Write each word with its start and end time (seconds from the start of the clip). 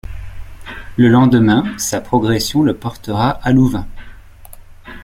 Le 0.97 1.09
lendemain 1.09 1.77
sa 1.77 2.01
progression 2.01 2.63
le 2.63 2.73
portera 2.75 3.39
à 3.43 3.51
Louvain. 3.51 3.85